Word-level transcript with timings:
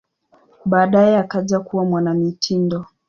Baadaye 0.65 1.17
akaja 1.17 1.59
kuwa 1.59 1.85
mwanamitindo. 1.85 2.85